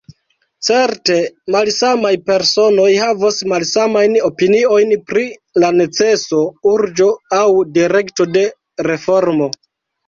Certe 0.67 1.17
malsamaj 1.55 2.13
personoj 2.29 2.87
havos 3.03 3.39
malsamajn 3.53 4.17
opiniojn 4.31 4.97
pri 5.13 5.27
la 5.65 5.73
neceso, 5.79 6.45
urĝo 6.75 7.13
aŭ 7.43 7.47
direkto 7.81 8.31
de 8.37 8.49
reformo. 8.93 9.55